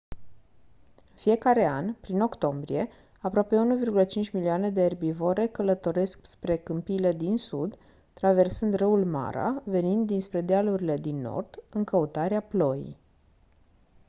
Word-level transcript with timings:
în 1.09 1.15
fiecare 1.17 1.65
an 1.67 1.93
prin 1.93 2.21
octombrie 2.21 2.87
aproape 3.19 3.55
1,5 4.25 4.31
milioane 4.31 4.69
de 4.69 4.81
erbivore 4.83 5.47
călătoresc 5.47 6.25
spre 6.25 6.57
câmpiile 6.57 7.13
din 7.13 7.37
sud 7.37 7.77
traversând 8.13 8.73
râul 8.73 9.05
mara 9.05 9.61
venind 9.65 10.07
dinspre 10.07 10.41
dealurile 10.41 10.97
din 10.97 11.19
nord 11.19 11.63
în 11.69 11.83
căutarea 11.83 12.41
ploii 12.41 12.97